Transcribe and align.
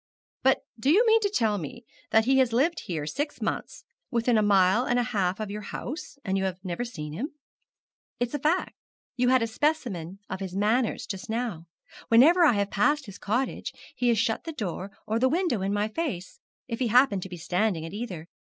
But 0.41 0.61
do 0.79 0.89
you 0.89 1.05
mean 1.05 1.19
to 1.21 1.29
tell 1.29 1.59
me 1.59 1.85
that 2.09 2.25
he 2.25 2.39
has 2.39 2.51
lived 2.51 2.79
here 2.87 3.05
six 3.05 3.39
months, 3.39 3.85
within 4.09 4.35
a 4.35 4.41
mile 4.41 4.83
and 4.83 4.97
a 4.97 5.03
half 5.03 5.39
of 5.39 5.51
your 5.51 5.61
house, 5.61 6.17
and 6.25 6.39
you 6.39 6.43
have 6.45 6.59
never 6.65 6.83
seen 6.83 7.13
him?' 7.13 7.33
'It 8.19 8.29
is 8.29 8.33
a 8.33 8.39
fact. 8.39 8.73
You 9.15 9.27
had 9.29 9.43
a 9.43 9.45
specimen 9.45 10.17
of 10.27 10.39
his 10.39 10.55
manners 10.55 11.05
just 11.05 11.29
now. 11.29 11.67
Whenever 12.07 12.43
I 12.43 12.53
have 12.53 12.71
passed 12.71 13.05
his 13.05 13.19
cottage 13.19 13.73
he 13.95 14.07
has 14.07 14.17
shut 14.17 14.43
the 14.43 14.53
door 14.53 14.89
or 15.05 15.19
the 15.19 15.29
window 15.29 15.61
in 15.61 15.71
my 15.71 15.87
face, 15.87 16.39
if 16.67 16.79
he 16.79 16.87
happened 16.87 17.21
to 17.21 17.29
be 17.29 17.37
standing 17.37 17.85
at 17.85 17.93
either. 17.93 18.27